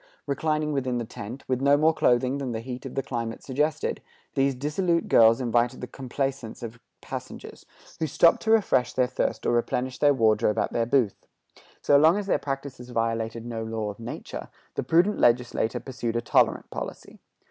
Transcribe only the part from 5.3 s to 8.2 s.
invited the complaisance of passengers who